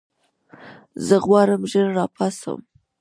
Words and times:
زه 1.07 1.15
غواړم 1.25 1.61
ژر 1.71 1.87
راپاڅم. 1.97 2.59